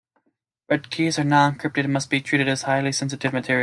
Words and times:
Red 0.67 0.89
keys 0.89 1.19
are 1.19 1.23
not 1.23 1.53
encrypted 1.59 1.83
and 1.83 1.93
must 1.93 2.09
be 2.09 2.21
treated 2.21 2.47
as 2.47 2.63
highly 2.63 2.91
sensitive 2.91 3.33
material. 3.33 3.59